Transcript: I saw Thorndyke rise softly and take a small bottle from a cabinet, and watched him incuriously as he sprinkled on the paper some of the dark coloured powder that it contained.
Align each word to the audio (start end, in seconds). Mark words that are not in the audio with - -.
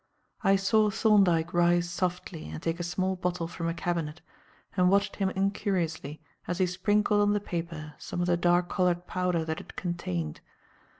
I 0.43 0.55
saw 0.55 0.89
Thorndyke 0.89 1.53
rise 1.53 1.87
softly 1.87 2.49
and 2.49 2.59
take 2.59 2.79
a 2.79 2.83
small 2.83 3.15
bottle 3.15 3.47
from 3.47 3.67
a 3.69 3.73
cabinet, 3.75 4.19
and 4.75 4.89
watched 4.89 5.17
him 5.17 5.29
incuriously 5.29 6.23
as 6.47 6.57
he 6.57 6.65
sprinkled 6.65 7.21
on 7.21 7.33
the 7.33 7.39
paper 7.39 7.93
some 7.99 8.19
of 8.19 8.25
the 8.25 8.35
dark 8.35 8.67
coloured 8.67 9.05
powder 9.05 9.45
that 9.45 9.61
it 9.61 9.75
contained. 9.75 10.41